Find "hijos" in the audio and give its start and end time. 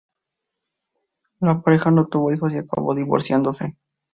2.33-2.51